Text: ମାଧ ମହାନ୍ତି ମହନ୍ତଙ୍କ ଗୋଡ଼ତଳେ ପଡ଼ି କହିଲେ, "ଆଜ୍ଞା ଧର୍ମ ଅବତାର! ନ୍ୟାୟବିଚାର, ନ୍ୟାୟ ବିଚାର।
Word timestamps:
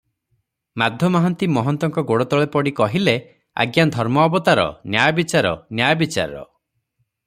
ମାଧ 0.81 1.09
ମହାନ୍ତି 1.15 1.49
ମହନ୍ତଙ୍କ 1.57 2.03
ଗୋଡ଼ତଳେ 2.13 2.49
ପଡ଼ି 2.57 2.75
କହିଲେ, 2.81 3.15
"ଆଜ୍ଞା 3.65 3.87
ଧର୍ମ 3.99 4.27
ଅବତାର! 4.31 4.67
ନ୍ୟାୟବିଚାର, 4.97 5.57
ନ୍ୟାୟ 5.81 6.03
ବିଚାର। 6.05 6.45